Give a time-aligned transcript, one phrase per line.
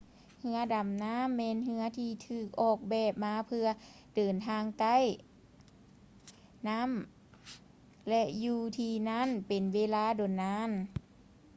[0.41, 3.67] ເຮືອດໍານໍ້າແມ່ນເຮືອທີ່ຖືກອອກແບບມາເພື່ອ
[4.15, 4.97] ເດີນທາງໃຕ້
[6.69, 6.91] ນໍ້າ
[8.09, 10.69] ແລະ ຢູ່ທີ່ນັ້ນເປັນເວລາດົນນານ